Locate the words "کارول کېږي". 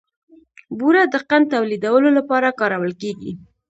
2.59-3.31